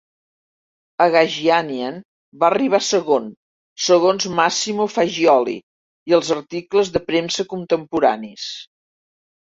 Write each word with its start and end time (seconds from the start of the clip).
Agagianian 1.03 1.99
va 2.45 2.47
arribar 2.49 2.81
segon, 2.87 3.29
segons 3.91 4.29
Massimo 4.41 4.91
Faggioli 4.97 5.57
i 6.13 6.19
els 6.21 6.37
articles 6.41 6.95
de 6.99 7.07
premsa 7.15 7.51
contemporanis. 7.57 8.53